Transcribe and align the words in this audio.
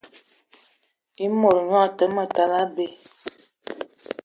I 1.23 1.27
mot 1.39 1.57
gnion 1.65 1.83
a 1.87 1.95
te 1.97 2.05
ma 2.15 2.23
tal 2.35 2.51
abei 2.61 2.93